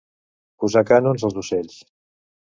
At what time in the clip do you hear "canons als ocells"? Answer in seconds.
0.91-1.77